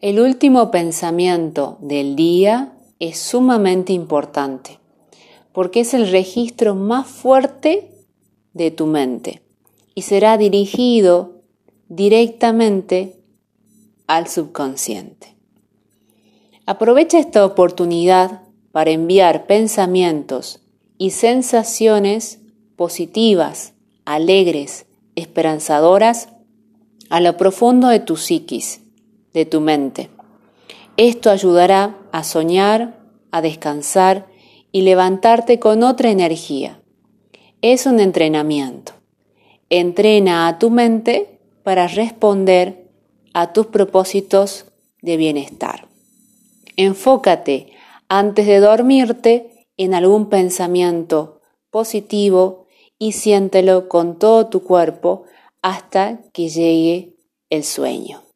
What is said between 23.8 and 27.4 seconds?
alegres, esperanzadoras a lo